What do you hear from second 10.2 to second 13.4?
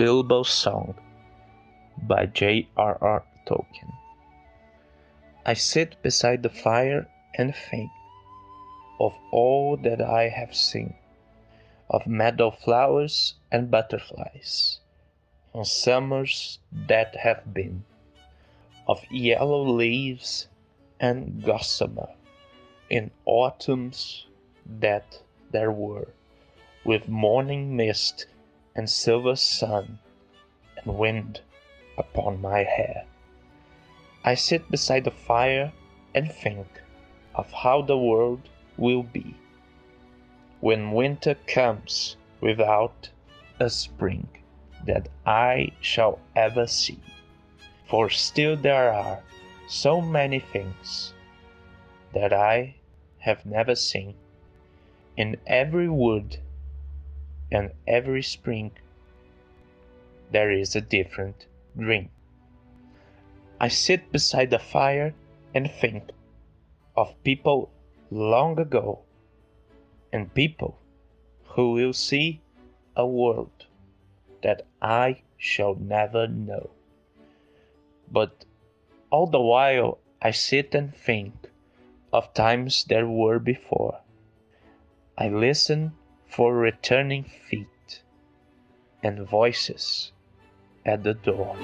have seen, of meadow flowers